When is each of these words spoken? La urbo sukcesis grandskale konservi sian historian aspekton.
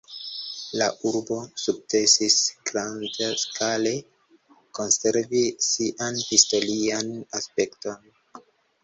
La 0.81 0.85
urbo 1.09 1.35
sukcesis 1.63 2.37
grandskale 2.69 3.91
konservi 4.79 5.43
sian 5.67 6.19
historian 6.31 7.13
aspekton. 7.43 8.01